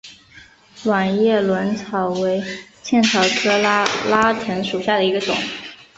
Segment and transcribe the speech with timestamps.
[0.83, 2.43] 卵叶轮草为
[2.81, 5.35] 茜草科拉拉藤属下的一个种。